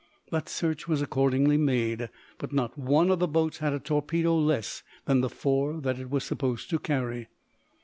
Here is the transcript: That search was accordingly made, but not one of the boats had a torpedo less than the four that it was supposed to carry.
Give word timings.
That 0.31 0.49
search 0.49 0.87
was 0.87 1.03
accordingly 1.03 1.57
made, 1.57 2.09
but 2.39 2.51
not 2.51 2.75
one 2.75 3.11
of 3.11 3.19
the 3.19 3.27
boats 3.27 3.59
had 3.59 3.71
a 3.71 3.79
torpedo 3.79 4.35
less 4.35 4.81
than 5.05 5.21
the 5.21 5.29
four 5.29 5.79
that 5.79 5.99
it 5.99 6.09
was 6.09 6.23
supposed 6.23 6.71
to 6.71 6.79
carry. 6.79 7.27